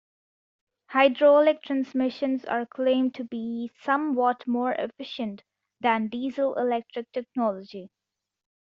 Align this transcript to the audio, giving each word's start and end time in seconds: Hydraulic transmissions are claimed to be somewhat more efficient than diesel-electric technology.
Hydraulic 0.87 1.61
transmissions 1.61 2.43
are 2.45 2.65
claimed 2.65 3.13
to 3.13 3.23
be 3.23 3.69
somewhat 3.79 4.47
more 4.47 4.71
efficient 4.79 5.43
than 5.79 6.07
diesel-electric 6.07 7.11
technology. 7.11 7.91